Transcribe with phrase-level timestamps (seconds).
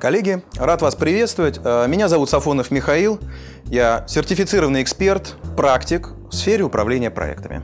[0.00, 1.58] Коллеги, рад вас приветствовать.
[1.64, 3.18] Э, меня зовут Сафонов Михаил.
[3.64, 7.62] Я сертифицированный эксперт, практик в сфере управления проектами.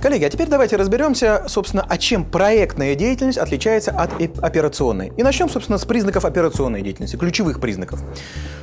[0.00, 4.10] Коллеги, а теперь давайте разберемся, собственно, о чем проектная деятельность отличается от
[4.42, 5.12] операционной.
[5.18, 8.00] И начнем, собственно, с признаков операционной деятельности, ключевых признаков.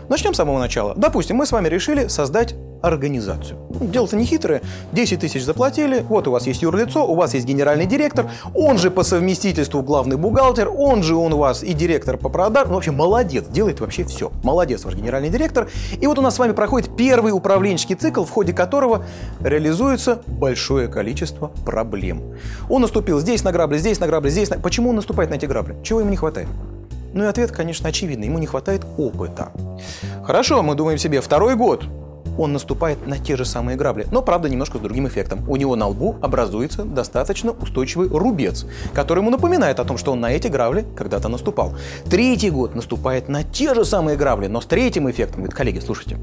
[0.09, 0.95] Начнем с самого начала.
[0.95, 3.57] Допустим, мы с вами решили создать организацию.
[3.69, 4.61] Дело-то не хитрое.
[4.91, 8.91] 10 тысяч заплатили, вот у вас есть юрлицо, у вас есть генеральный директор, он же
[8.91, 12.69] по совместительству главный бухгалтер, он же он у вас и директор по продажам.
[12.69, 14.31] Ну, вообще, молодец, делает вообще все.
[14.43, 15.69] Молодец ваш генеральный директор.
[15.99, 19.05] И вот у нас с вами проходит первый управленческий цикл, в ходе которого
[19.39, 22.21] реализуется большое количество проблем.
[22.69, 24.59] Он наступил здесь на грабли, здесь на грабли, здесь на...
[24.59, 25.77] Почему он наступает на эти грабли?
[25.83, 26.49] Чего ему не хватает?
[27.13, 28.27] Ну и ответ, конечно, очевидный.
[28.27, 29.53] Ему не хватает опыта.
[30.25, 31.85] Хорошо, мы думаем себе, второй год
[32.37, 35.47] он наступает на те же самые грабли, но, правда, немножко с другим эффектом.
[35.49, 40.19] У него на лбу образуется достаточно устойчивый рубец, который ему напоминает о том, что он
[40.19, 41.75] на эти грабли когда-то наступал.
[42.09, 45.41] Третий год наступает на те же самые грабли, но с третьим эффектом.
[45.41, 46.17] Говорит, коллеги, слушайте,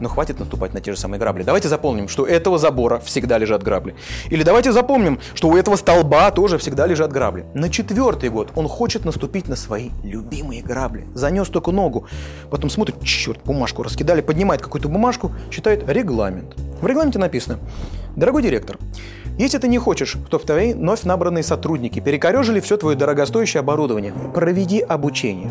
[0.00, 1.42] ну хватит наступать на те же самые грабли.
[1.42, 3.94] Давайте запомним, что у этого забора всегда лежат грабли.
[4.30, 7.46] Или давайте запомним, что у этого столба тоже всегда лежат грабли.
[7.54, 11.06] На четвертый год он хочет наступить на свои любимые грабли.
[11.14, 12.06] Занес только ногу.
[12.50, 16.54] Потом смотрит, черт, бумажку раскидали, поднимает какую-то бумажку, читает регламент.
[16.80, 17.58] В регламенте написано,
[18.16, 18.78] дорогой директор,
[19.38, 24.80] если ты не хочешь, чтобы твои вновь набранные сотрудники перекорежили все твое дорогостоящее оборудование, проведи
[24.80, 25.50] обучение,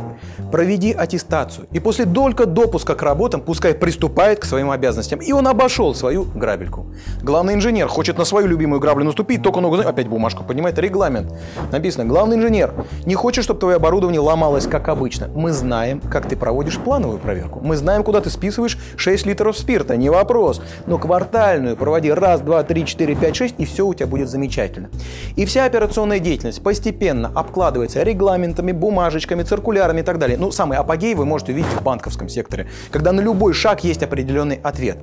[0.52, 5.20] проведи аттестацию, и после только допуска к работам пускай приступает к своим обязанностям.
[5.20, 6.88] И он обошел свою грабельку.
[7.22, 11.34] Главный инженер хочет на свою любимую граблю наступить, только ногу, опять бумажку поднимает, регламент.
[11.72, 12.74] Написано, главный инженер
[13.06, 15.28] не хочет, чтобы твое оборудование ломалось, как обычно.
[15.28, 17.60] Мы знаем, как ты проводишь плановую проверку.
[17.62, 20.62] Мы знаем, куда ты списываешь 6 литров спирта, не вопрос.
[20.88, 24.90] Но квартальную проводи раз, два, три, четыре, пять, шесть, и все у тебя будет замечательно.
[25.36, 30.38] И вся операционная деятельность постепенно обкладывается регламентами, бумажечками, циркулярами и так далее.
[30.38, 34.60] Ну, самый апогей вы можете увидеть в банковском секторе, когда на любой шаг есть определенный
[34.64, 34.98] ответ.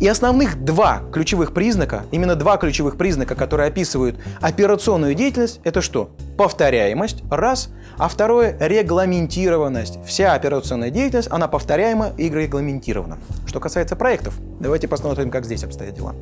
[0.00, 6.10] И основных два ключевых признака, именно два ключевых признака, которые описывают операционную деятельность, это что?
[6.36, 9.98] Повторяемость, раз, а второе– регламентированность.
[10.06, 13.18] Вся операционная деятельность, она повторяема и регламентирована.
[13.46, 16.14] Что касается проектов, давайте посмотрим, как здесь обстоят дела.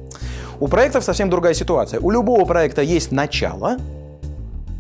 [0.59, 2.01] У проектов совсем другая ситуация.
[2.01, 3.77] У любого проекта есть начало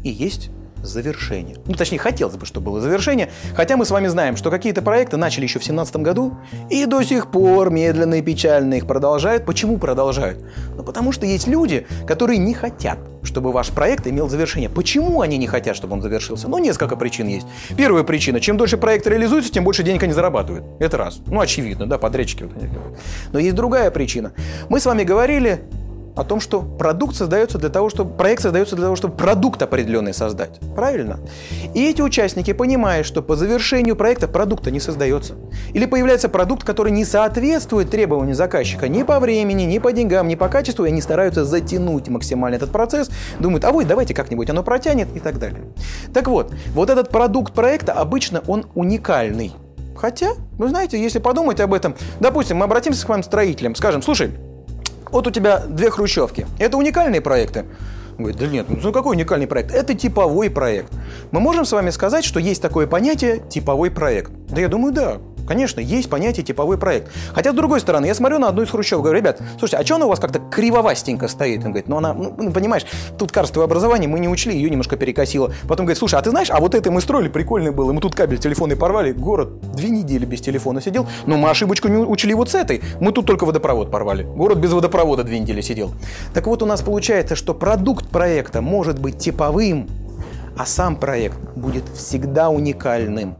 [0.04, 0.50] и есть
[0.82, 1.56] завершение.
[1.66, 5.16] Ну, точнее, хотелось бы, чтобы было завершение, хотя мы с вами знаем, что какие-то проекты
[5.16, 6.36] начали еще в 2017 году
[6.70, 9.44] и до сих пор медленно и печально их продолжают.
[9.44, 10.44] Почему продолжают?
[10.76, 14.68] Ну, потому что есть люди, которые не хотят, чтобы ваш проект имел завершение.
[14.68, 16.48] Почему они не хотят, чтобы он завершился?
[16.48, 17.46] Ну, несколько причин есть.
[17.76, 20.64] Первая причина, чем дольше проект реализуется, тем больше денег они зарабатывают.
[20.78, 21.20] Это раз.
[21.26, 22.48] Ну, очевидно, да, подрядчики.
[23.32, 24.32] Но есть другая причина.
[24.68, 25.60] Мы с вами говорили
[26.16, 30.14] о том, что продукт создается для того, чтобы проект создается для того, чтобы продукт определенный
[30.14, 30.58] создать.
[30.74, 31.20] Правильно?
[31.74, 35.34] И эти участники понимают, что по завершению проекта продукта не создается.
[35.74, 40.34] Или появляется продукт, который не соответствует требованиям заказчика ни по времени, ни по деньгам, ни
[40.34, 44.62] по качеству, и они стараются затянуть максимально этот процесс, думают, а вы давайте как-нибудь оно
[44.62, 45.64] протянет и так далее.
[46.14, 49.52] Так вот, вот этот продукт проекта обычно он уникальный.
[49.96, 54.30] Хотя, вы знаете, если подумать об этом, допустим, мы обратимся к вам строителям, скажем, слушай,
[55.12, 56.46] вот у тебя две хрущевки.
[56.58, 57.64] Это уникальные проекты.
[58.18, 59.72] Он говорит, да нет, ну какой уникальный проект?
[59.74, 60.92] Это типовой проект.
[61.32, 64.32] Мы можем с вами сказать, что есть такое понятие типовой проект.
[64.48, 65.18] Да я думаю, да.
[65.46, 67.10] Конечно, есть понятие типовой проект.
[67.32, 69.96] Хотя, с другой стороны, я смотрю на одну из хрущевок, говорю, ребят, слушайте, а что
[69.96, 71.58] она у вас как-то кривовастенько стоит?
[71.64, 72.84] Он говорит, ну она, ну, ну понимаешь,
[73.18, 75.52] тут карстовое образование, мы не учли, ее немножко перекосило.
[75.68, 78.00] Потом говорит, слушай, а ты знаешь, а вот это мы строили, прикольный был, и мы
[78.00, 82.34] тут кабель телефонный порвали, город две недели без телефона сидел, но мы ошибочку не учли
[82.34, 84.24] вот с этой, мы тут только водопровод порвали.
[84.24, 85.92] Город без водопровода две недели сидел.
[86.34, 89.88] Так вот, у нас получается, что продукт проекта может быть типовым,
[90.56, 93.36] а сам проект будет всегда уникальным.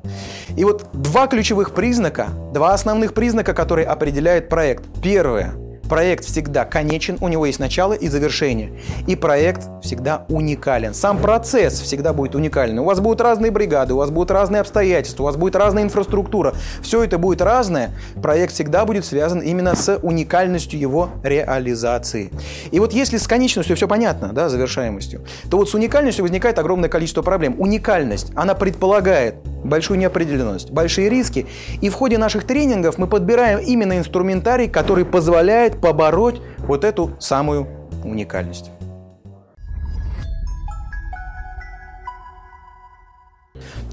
[0.57, 4.85] И вот два ключевых признака, два основных признака, которые определяют проект.
[5.03, 5.55] Первое–
[5.89, 8.73] Проект всегда конечен, у него есть начало и завершение.
[9.07, 10.95] И проект всегда уникален.
[10.95, 12.83] Сам процесс всегда будет уникальный.
[12.83, 16.55] У вас будут разные бригады, у вас будут разные обстоятельства, у вас будет разная инфраструктура.
[16.83, 17.93] Все это будет разное.
[18.21, 22.31] Проект всегда будет связан именно с уникальностью его реализации.
[22.71, 26.89] И вот если с конечностью все понятно, да, завершаемостью, то вот с уникальностью возникает огромное
[26.89, 27.57] количество проблем.
[27.59, 31.47] Уникальность, она предполагает большую неопределенность, большие риски.
[31.81, 37.67] И в ходе наших тренингов мы подбираем именно инструментарий, который позволяет побороть вот эту самую
[38.05, 38.71] уникальность.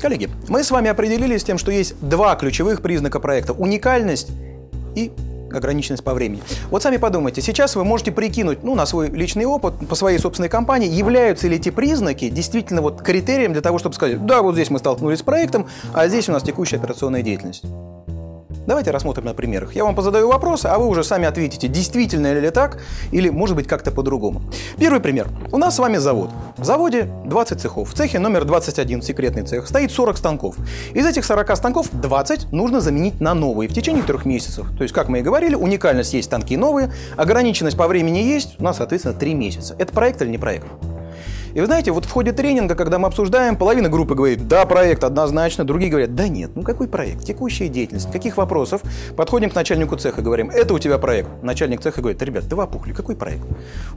[0.01, 4.31] Коллеги, мы с вами определились с тем, что есть два ключевых признака проекта– уникальность
[4.95, 5.13] и
[5.50, 6.41] ограниченность по времени.
[6.69, 10.50] Вот сами подумайте, сейчас вы можете прикинуть, ну, на свой личный опыт, по своей собственной
[10.50, 14.69] компании, являются ли эти признаки действительно вот критерием для того, чтобы сказать, да, вот здесь
[14.69, 17.63] мы столкнулись с проектом, а здесь у нас текущая операционная деятельность.
[18.65, 19.75] Давайте рассмотрим на примерах.
[19.75, 22.80] Я вам позадаю вопросы, а вы уже сами ответите, действительно ли так,
[23.12, 24.42] или может быть как-то по-другому.
[24.77, 25.27] Первый пример.
[25.51, 26.30] У нас с вами завод.
[26.57, 27.92] В заводе 20 цехов.
[27.92, 30.56] В цехе номер 21, секретный цех, стоит 40 станков.
[30.94, 34.68] Из этих 40 станков 20 нужно заменить на новые в течение трех месяцев.
[34.77, 38.63] То есть, как мы и говорили, уникальность есть станки новые, ограниченность по времени есть, у
[38.63, 39.75] нас, соответственно, 3 месяца.
[39.77, 40.65] Это проект или не проект?
[41.53, 45.03] И вы знаете, вот в ходе тренинга, когда мы обсуждаем, половина группы говорит, да, проект
[45.03, 48.81] однозначно, другие говорят, да нет, ну какой проект, текущая деятельность, каких вопросов.
[49.15, 51.29] Подходим к начальнику цеха, говорим, это у тебя проект.
[51.44, 53.44] Начальник цеха говорит, ребят, да вы опухли, какой проект?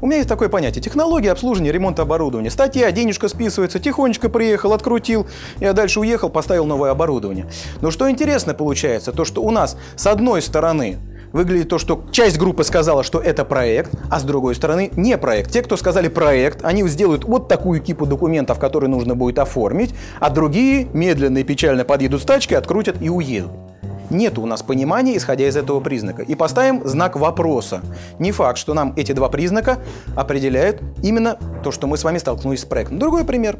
[0.02, 2.50] У меня есть такое понятие, технология обслуживания, ремонта оборудования.
[2.50, 5.26] Статья, денежка списывается, тихонечко приехал, открутил,
[5.58, 7.46] я дальше уехал, поставил новое оборудование.
[7.80, 10.98] Но что интересно получается, то что у нас с одной стороны
[11.36, 15.52] выглядит то, что часть группы сказала, что это проект, а с другой стороны не проект.
[15.52, 20.30] Те, кто сказали проект, они сделают вот такую кипу документов, которые нужно будет оформить, а
[20.30, 23.52] другие медленно и печально подъедут с тачкой, открутят и уедут.
[24.08, 26.22] Нет у нас понимания, исходя из этого признака.
[26.22, 27.82] И поставим знак вопроса.
[28.18, 29.78] Не факт, что нам эти два признака
[30.14, 32.98] определяют именно то, что мы с вами столкнулись с проектом.
[32.98, 33.58] Другой пример.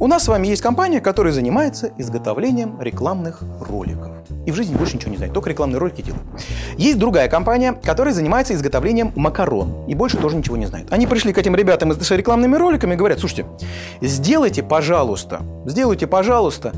[0.00, 4.12] У нас с вами есть компания, которая занимается изготовлением рекламных роликов.
[4.46, 6.22] И в жизни больше ничего не знает, только рекламные ролики делают.
[6.76, 9.86] Есть другая компания, которая занимается изготовлением макарон.
[9.88, 10.86] И больше тоже ничего не знает.
[10.92, 13.46] Они пришли к этим ребятам с рекламными роликами и говорят, слушайте,
[14.00, 16.72] сделайте, пожалуйста, сделайте, пожалуйста,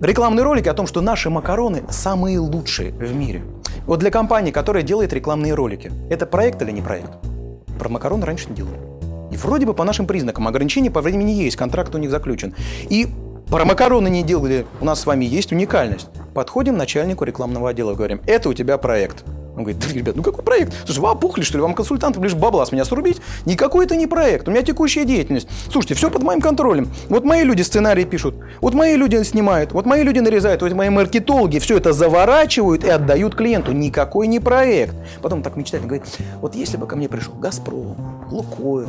[0.00, 3.42] рекламные ролики о том, что наши макароны самые лучшие в мире.
[3.86, 7.10] Вот для компании, которая делает рекламные ролики, это проект или не проект?
[7.80, 8.95] Про макароны раньше не делали.
[9.36, 12.54] Вроде бы по нашим признакам ограничения по времени есть, контракт у них заключен.
[12.88, 13.06] И
[13.48, 16.08] про макароны не делали, у нас с вами есть уникальность.
[16.34, 19.24] Подходим начальнику рекламного отдела, говорим, это у тебя проект.
[19.56, 20.74] Он говорит, ребят, ну какой проект?
[20.84, 21.62] Слушай, вы опухли, что ли?
[21.62, 23.22] Вам консультантам лишь бабла с меня срубить?
[23.46, 24.46] Никакой это не проект.
[24.48, 25.48] У меня текущая деятельность.
[25.72, 26.90] Слушайте, все под моим контролем.
[27.08, 30.90] Вот мои люди сценарии пишут, вот мои люди снимают, вот мои люди нарезают, вот мои
[30.90, 33.72] маркетологи все это заворачивают и отдают клиенту.
[33.72, 34.94] Никакой не проект.
[35.22, 36.06] Потом так мечтательно говорит,
[36.42, 37.96] вот если бы ко мне пришел Газпром,
[38.30, 38.88] Лукойл,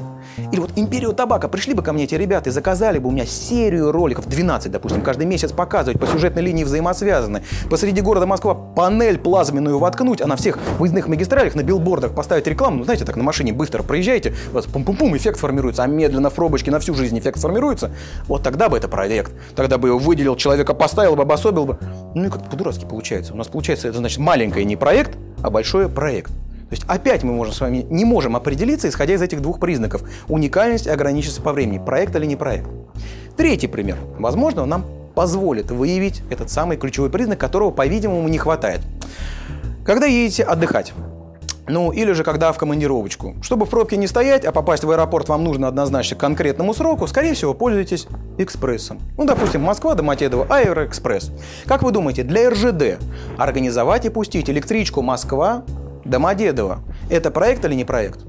[0.51, 3.25] или вот Империо Табака, пришли бы ко мне эти ребята и заказали бы у меня
[3.25, 7.43] серию роликов, 12, допустим, каждый месяц показывать по сюжетной линии взаимосвязаны.
[7.69, 12.77] Посреди города Москва панель плазменную воткнуть, а на всех выездных магистралях, на билбордах поставить рекламу,
[12.77, 16.33] ну, знаете, так на машине быстро проезжаете, у вас пум-пум-пум, эффект формируется, а медленно в
[16.33, 17.91] пробочке на всю жизнь эффект формируется,
[18.27, 19.31] вот тогда бы это проект.
[19.55, 21.77] Тогда бы его выделил, человека поставил бы, обособил бы.
[22.15, 23.33] Ну и как по-дурацки получается.
[23.33, 26.31] У нас получается, это значит маленькое не проект, а большой проект.
[26.31, 30.03] То есть опять мы можем с вами не можем определиться, исходя из этих двух признаков.
[30.27, 31.79] Уникальность и ограниченность по времени.
[31.79, 32.67] Проект или не проект.
[33.37, 33.97] Третий пример.
[34.19, 38.81] Возможно, он нам позволит выявить этот самый ключевой признак, которого, по-видимому, не хватает.
[39.87, 40.91] Когда едете отдыхать,
[41.65, 43.35] ну, или же когда в командировочку.
[43.41, 47.07] Чтобы в пробке не стоять, а попасть в аэропорт вам нужно однозначно к конкретному сроку,
[47.07, 48.05] скорее всего, пользуйтесь
[48.37, 48.99] экспрессом.
[49.17, 51.31] Ну, допустим, Москва, Домодедово, Аэроэкспресс.
[51.65, 53.01] Как вы думаете, для РЖД
[53.37, 55.63] организовать и пустить электричку Москва,
[56.03, 56.79] Домодедово–
[57.09, 58.25] это проект или не проект?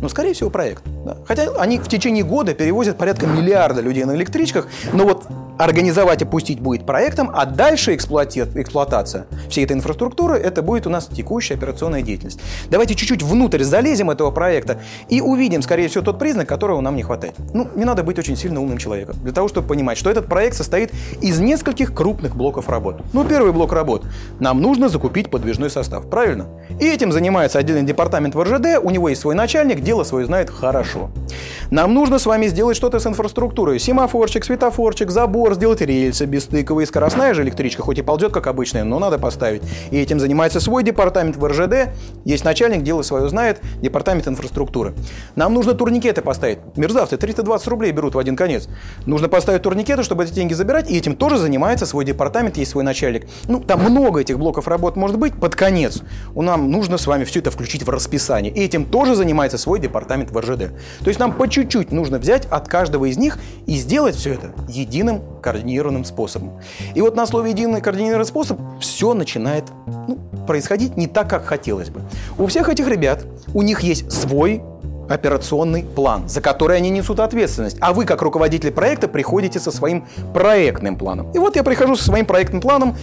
[0.00, 0.84] Ну, скорее всего, проект.
[1.04, 1.16] Да.
[1.26, 5.26] Хотя они в течение года перевозят порядка миллиарда людей на электричках, но вот
[5.58, 11.06] организовать и пустить будет проектом, а дальше эксплуатация всей этой инфраструктуры, это будет у нас
[11.06, 12.40] текущая операционная деятельность.
[12.70, 17.02] Давайте чуть-чуть внутрь залезем этого проекта и увидим, скорее всего, тот признак, которого нам не
[17.02, 17.34] хватает.
[17.52, 20.56] Ну, не надо быть очень сильно умным человеком для того, чтобы понимать, что этот проект
[20.56, 23.02] состоит из нескольких крупных блоков работ.
[23.12, 24.04] Ну, первый блок работ.
[24.40, 26.46] Нам нужно закупить подвижной состав, правильно?
[26.80, 30.50] И этим занимается отдельный департамент в РЖД, у него есть свой начальник, дело свое знает
[30.50, 30.93] хорошо.
[31.70, 33.78] Нам нужно с вами сделать что-то с инфраструктурой.
[33.78, 36.86] Семафорчик, светофорчик, забор, сделать рельсы бестыковые.
[36.86, 39.62] Скоростная же электричка, хоть и ползет, как обычная, но надо поставить.
[39.90, 41.94] И этим занимается свой департамент в РЖД.
[42.24, 44.94] Есть начальник, дело свое знает, департамент инфраструктуры.
[45.36, 46.58] Нам нужно турникеты поставить.
[46.76, 48.68] Мерзавцы 320 рублей берут в один конец.
[49.06, 52.84] Нужно поставить турникеты, чтобы эти деньги забирать, и этим тоже занимается свой департамент, есть свой
[52.84, 53.26] начальник.
[53.48, 56.02] Ну, там много этих блоков работ может быть под конец.
[56.34, 58.52] У нам нужно с вами все это включить в расписание.
[58.52, 60.72] И этим тоже занимается свой департамент в РЖД.
[61.00, 64.52] То есть нам по чуть-чуть нужно взять от каждого из них и сделать все это
[64.68, 66.60] единым координированным способом.
[66.94, 71.90] И вот на слове «единый координированный способ» все начинает ну, происходить не так, как хотелось
[71.90, 72.02] бы.
[72.38, 74.62] У всех этих ребят, у них есть свой
[75.08, 77.76] операционный план, за который они несут ответственность.
[77.80, 81.30] А вы, как руководитель проекта, приходите со своим проектным планом.
[81.32, 82.96] И вот я прихожу со своим проектным планом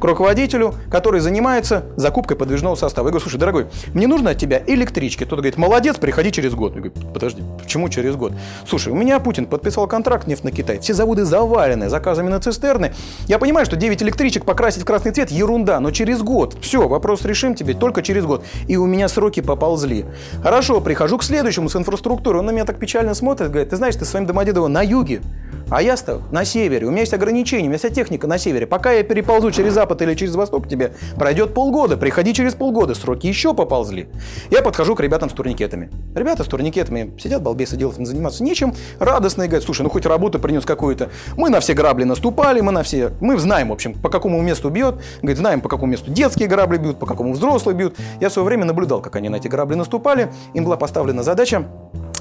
[0.00, 3.06] к руководителю, который занимается закупкой подвижного состава.
[3.06, 5.24] Я говорю, слушай, дорогой, мне нужно от тебя электрички.
[5.24, 6.74] Тот говорит, молодец, приходи через год.
[6.74, 8.32] Я говорю, подожди, почему через год?
[8.66, 10.78] Слушай, у меня Путин подписал контракт нефть на Китай.
[10.78, 12.92] Все заводы завалены заказами на цистерны.
[13.26, 16.56] Я понимаю, что 9 электричек покрасить в красный цвет ерунда, но через год.
[16.60, 18.44] Все, вопрос решим тебе только через год.
[18.66, 20.04] И у меня сроки поползли.
[20.42, 22.40] Хорошо, прихожу к следующему с инфраструктурой.
[22.40, 25.22] Он на меня так печально смотрит, говорит, ты знаешь, ты своим Домодедово на юге.
[25.70, 26.86] А я стал на севере.
[26.86, 28.66] У меня есть ограничения, у меня вся техника на севере.
[28.66, 31.96] Пока я переползу через запад или через восток тебе, пройдет полгода.
[31.96, 32.94] Приходи через полгода.
[32.94, 34.08] Сроки еще поползли.
[34.50, 35.90] Я подхожу к ребятам с турникетами.
[36.14, 38.74] Ребята с турникетами сидят, балбесы делать, заниматься нечем.
[38.98, 41.10] Радостно и говорят, слушай, ну хоть работу принес какую-то.
[41.36, 43.12] Мы на все грабли наступали, мы на все...
[43.20, 44.96] Мы знаем, в общем, по какому месту бьет.
[45.20, 47.96] Говорит, знаем, по какому месту детские грабли бьют, по какому взрослые бьют.
[48.20, 50.30] Я в свое время наблюдал, как они на эти грабли наступали.
[50.54, 51.66] Им была поставлена задача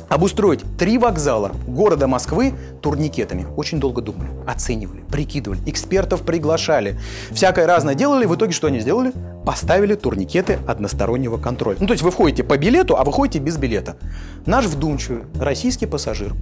[0.10, 3.46] обустроить три вокзала города Москвы турникетами.
[3.56, 7.00] Очень долго думали, оценивали, прикидывали, экспертов приглашали.
[7.32, 8.26] Всякое разное делали.
[8.26, 9.12] В итоге что они сделали?
[9.46, 11.78] Поставили турникеты одностороннего контроля.
[11.80, 13.98] Ну, то есть вы входите по билету, а выходите без билета.
[14.46, 16.34] Наш вдумчивый российский пассажир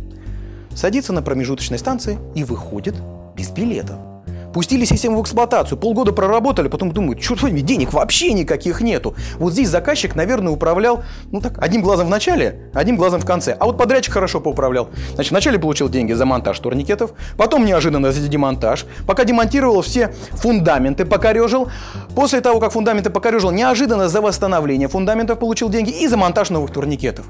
[0.74, 2.96] садится на промежуточной станции и выходит
[3.36, 4.15] без билета.
[4.56, 9.14] Пустили систему в эксплуатацию, полгода проработали, потом думают, черт возьми, денег вообще никаких нету.
[9.38, 13.52] Вот здесь заказчик, наверное, управлял, ну так, одним глазом в начале, одним глазом в конце.
[13.52, 14.88] А вот подрядчик хорошо поуправлял.
[15.16, 21.04] Значит, вначале получил деньги за монтаж турникетов, потом неожиданно за демонтаж, пока демонтировал все фундаменты,
[21.04, 21.68] покорежил.
[22.16, 26.72] После того, как фундаменты покорежил, неожиданно за восстановление фундаментов получил деньги и за монтаж новых
[26.72, 27.26] турникетов.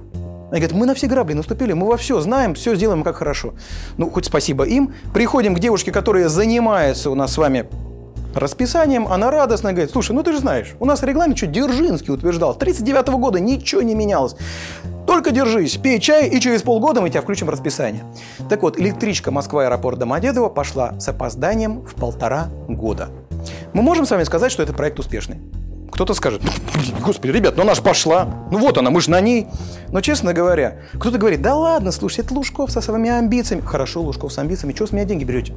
[0.56, 3.56] Они говорят, мы на все грабли наступили, мы во все знаем, все сделаем как хорошо.
[3.98, 4.94] Ну, хоть спасибо им.
[5.14, 7.66] Приходим к девушке, которая занимается у нас с вами
[8.34, 12.54] расписанием, она радостно говорит, слушай, ну ты же знаешь, у нас регламент что Дзержинский утверждал,
[12.54, 14.38] с 39 -го года ничего не менялось.
[15.06, 18.06] Только держись, пей чай, и через полгода мы тебя включим в расписание.
[18.50, 23.10] Так вот, электричка Москва-Аэропорт Домодедово пошла с опозданием в полтора года.
[23.74, 25.42] Мы можем с вами сказать, что этот проект успешный.
[25.96, 26.42] Кто-то скажет,
[27.00, 28.28] господи, ребят, ну она ж пошла.
[28.52, 29.48] Ну вот она, мы же на ней.
[29.88, 33.62] Но, честно говоря, кто-то говорит, да ладно, слушай, это Лужков со своими амбициями.
[33.62, 35.54] Хорошо, Лужков с амбициями, что с меня деньги берете?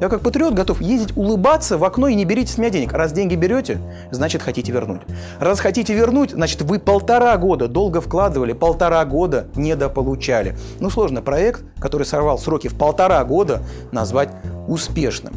[0.00, 2.92] Я как патриот готов ездить, улыбаться в окно и не берите с меня денег.
[2.92, 3.78] Раз деньги берете,
[4.12, 5.02] значит хотите вернуть.
[5.40, 10.56] Раз хотите вернуть, значит вы полтора года долго вкладывали, полтора года недополучали.
[10.78, 14.30] Ну сложно проект, который сорвал сроки в полтора года, назвать
[14.68, 15.34] успешным.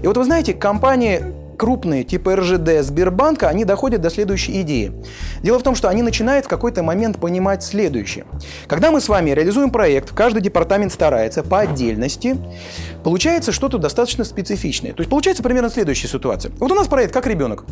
[0.00, 4.92] И вот вы знаете, компании крупные, типа РЖД, Сбербанка, они доходят до следующей идеи.
[5.42, 8.24] Дело в том, что они начинают в какой-то момент понимать следующее.
[8.66, 12.36] Когда мы с вами реализуем проект, каждый департамент старается по отдельности,
[13.04, 14.92] получается что-то достаточно специфичное.
[14.92, 16.52] То есть получается примерно следующая ситуация.
[16.58, 17.64] Вот у нас проект как ребенок.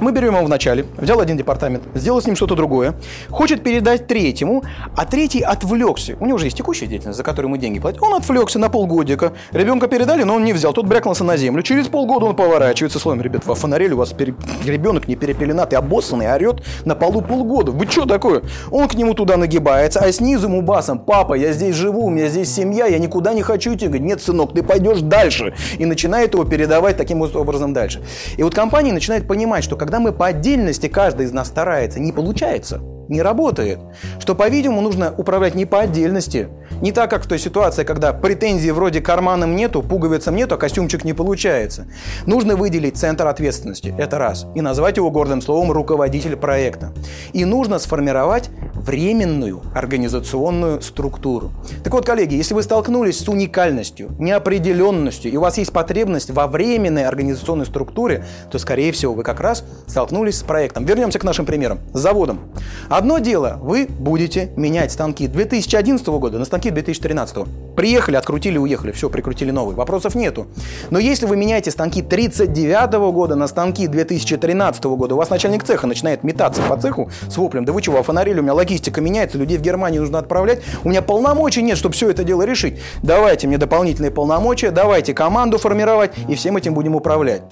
[0.00, 2.94] Мы берем его в начале, взял один департамент, сделал с ним что-то другое,
[3.30, 4.62] хочет передать третьему,
[4.96, 6.16] а третий отвлекся.
[6.20, 8.02] У него уже есть текущая деятельность, за которую мы деньги платим.
[8.02, 9.32] Он отвлекся на полгодика.
[9.52, 10.72] Ребенка передали, но он не взял.
[10.72, 11.62] Тот брякнулся на землю.
[11.62, 14.34] Через полгода он поворачивается словом, ребят, во фонарели у вас пере...
[14.64, 17.72] ребенок не перепеленатый, обоссанный, орет на полу полгода.
[17.72, 18.42] Вы что такое?
[18.70, 22.28] Он к нему туда нагибается, а снизу ему басом, папа, я здесь живу, у меня
[22.28, 23.86] здесь семья, я никуда не хочу идти.
[23.86, 25.54] Говорит, нет, сынок, ты пойдешь дальше.
[25.78, 28.02] И начинает его передавать таким образом дальше.
[28.36, 32.12] И вот компания начинает понимать, что когда мы по отдельности, каждый из нас старается, не
[32.12, 33.78] получается не работает.
[34.18, 36.48] Что, по-видимому, нужно управлять не по отдельности.
[36.80, 41.04] Не так, как в той ситуации, когда претензий вроде карманом нету, пуговицам нету, а костюмчик
[41.04, 41.86] не получается.
[42.24, 46.92] Нужно выделить центр ответственности, это раз, и назвать его гордым словом руководитель проекта.
[47.32, 51.50] И нужно сформировать временную организационную структуру.
[51.82, 56.46] Так вот, коллеги, если вы столкнулись с уникальностью, неопределенностью, и у вас есть потребность во
[56.46, 60.84] временной организационной структуре, то, скорее всего, вы как раз столкнулись с проектом.
[60.84, 61.80] Вернемся к нашим примерам.
[61.92, 62.40] С заводом.
[62.88, 67.36] Одно дело, вы будете менять станки 2011 года на станки 2013.
[67.76, 69.76] Приехали, открутили, уехали, все, прикрутили новые.
[69.76, 70.48] Вопросов нету.
[70.90, 75.86] Но если вы меняете станки 39 года на станки 2013 года, у вас начальник цеха
[75.86, 79.58] начинает метаться по цеху с воплем, да вы чего, офонарили, у меня логистика меняется, людей
[79.58, 82.80] в Германию нужно отправлять, у меня полномочий нет, чтобы все это дело решить.
[83.02, 87.42] Давайте мне дополнительные полномочия, давайте команду формировать, и всем этим будем управлять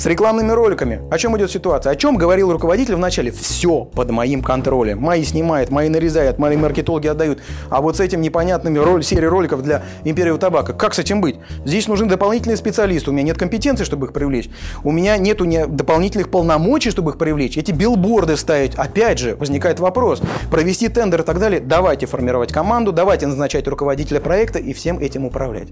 [0.00, 1.02] с рекламными роликами.
[1.10, 1.92] О чем идет ситуация?
[1.92, 3.30] О чем говорил руководитель в начале?
[3.30, 4.98] Все под моим контролем.
[4.98, 7.40] Мои снимают, мои нарезают, мои маркетологи отдают.
[7.68, 11.36] А вот с этим непонятными роль, серией роликов для Империи Табака, как с этим быть?
[11.66, 13.10] Здесь нужны дополнительные специалисты.
[13.10, 14.48] У меня нет компетенции, чтобы их привлечь.
[14.84, 17.58] У меня нету не дополнительных полномочий, чтобы их привлечь.
[17.58, 18.76] Эти билборды ставить.
[18.76, 20.22] Опять же, возникает вопрос.
[20.50, 21.60] Провести тендер и так далее.
[21.60, 25.68] Давайте формировать команду, давайте назначать руководителя проекта и всем этим управлять.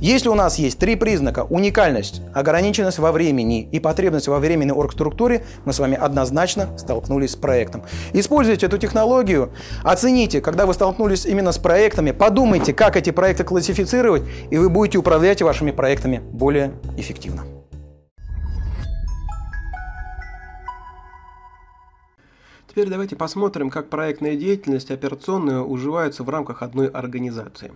[0.00, 1.46] Если у нас есть три признака.
[1.48, 7.32] Уникальность, ограниченность во времени знаний и потребность во временной оргструктуре, мы с вами однозначно столкнулись
[7.32, 7.82] с проектом.
[8.12, 9.50] Используйте эту технологию,
[9.84, 14.98] оцените, когда вы столкнулись именно с проектами, подумайте, как эти проекты классифицировать, и вы будете
[14.98, 17.44] управлять вашими проектами более эффективно.
[22.68, 27.72] Теперь давайте посмотрим, как проектная деятельность операционная уживается в рамках одной организации.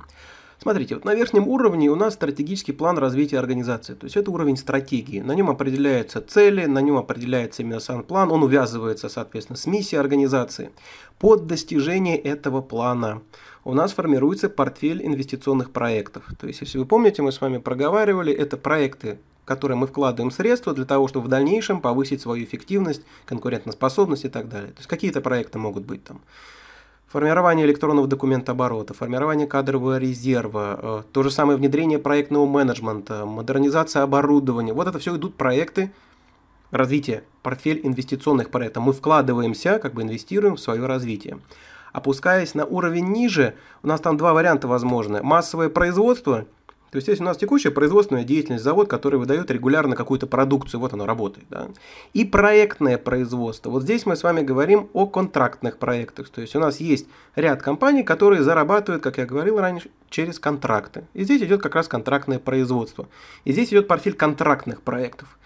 [0.58, 4.56] Смотрите, вот на верхнем уровне у нас стратегический план развития организации, то есть это уровень
[4.56, 5.20] стратегии.
[5.20, 10.00] На нем определяются цели, на нем определяется именно сам план, он увязывается, соответственно, с миссией
[10.00, 10.70] организации.
[11.18, 13.22] Под достижение этого плана
[13.64, 16.24] у нас формируется портфель инвестиционных проектов.
[16.40, 20.30] То есть, если вы помните, мы с вами проговаривали, это проекты, в которые мы вкладываем
[20.30, 24.72] средства для того, чтобы в дальнейшем повысить свою эффективность, конкурентоспособность и так далее.
[24.72, 26.20] То есть, какие-то проекты могут быть там
[27.14, 34.72] формирование электронного документооборота, формирование кадрового резерва, э, то же самое внедрение проектного менеджмента, модернизация оборудования.
[34.72, 35.92] Вот это все идут проекты
[36.72, 38.82] развития, портфель инвестиционных проектов.
[38.82, 41.38] Мы вкладываемся, как бы инвестируем в свое развитие.
[41.92, 43.54] Опускаясь на уровень ниже,
[43.84, 45.22] у нас там два варианта возможны.
[45.22, 46.46] Массовое производство–
[46.94, 50.92] то есть, если у нас текущая производственная деятельность, завод, который выдает регулярно какую-то продукцию, вот
[50.92, 51.44] оно работает.
[51.50, 51.66] Да?
[52.12, 53.68] И проектное производство.
[53.68, 56.28] Вот здесь мы с вами говорим о контрактных проектах.
[56.28, 61.02] То есть, у нас есть ряд компаний, которые зарабатывают, как я говорил раньше, через контракты.
[61.14, 63.08] И здесь идет как раз контрактное производство.
[63.44, 65.36] И здесь идет портфель контрактных проектов.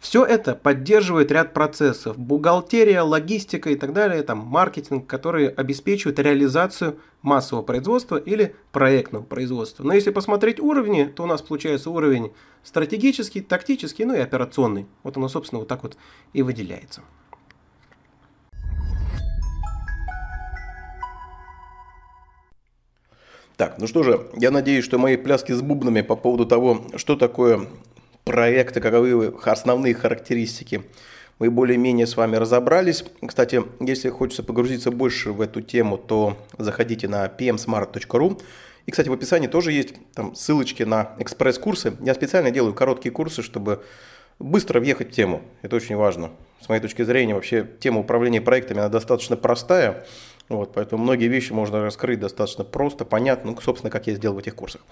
[0.00, 2.16] Все это поддерживает ряд процессов.
[2.16, 9.82] Бухгалтерия, логистика и так далее, там, маркетинг, которые обеспечивают реализацию массового производства или проектного производства.
[9.82, 14.86] Но если посмотреть уровни, то у нас получается уровень стратегический, тактический, ну и операционный.
[15.02, 15.96] Вот оно, собственно, вот так вот
[16.32, 17.02] и выделяется.
[23.56, 27.16] Так, ну что же, я надеюсь, что мои пляски с бубнами по поводу того, что
[27.16, 27.66] такое
[28.28, 30.82] проекта, каковы основные характеристики,
[31.38, 33.04] мы более-менее с вами разобрались.
[33.26, 38.42] Кстати, если хочется погрузиться больше в эту тему, то заходите на pmsmart.ru.
[38.84, 41.94] И, кстати, в описании тоже есть там ссылочки на экспресс-курсы.
[42.00, 43.82] Я специально делаю короткие курсы, чтобы
[44.38, 45.42] быстро въехать в тему.
[45.62, 46.30] Это очень важно.
[46.60, 50.04] С моей точки зрения, вообще тема управления проектами, она достаточно простая.
[50.48, 54.38] Вот, поэтому многие вещи можно раскрыть достаточно просто, понятно, ну, собственно, как я сделал в
[54.38, 54.82] этих курсах.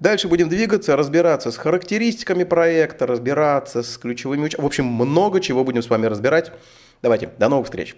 [0.00, 4.48] Дальше будем двигаться, разбираться с характеристиками проекта, разбираться с ключевыми...
[4.56, 6.52] В общем, много чего будем с вами разбирать.
[7.02, 7.94] Давайте, до новых встреч.